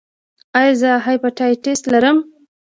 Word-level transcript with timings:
ایا 0.59 0.73
زه 0.81 0.91
هیپاټایټس 1.07 1.79
لرم؟ 1.91 2.17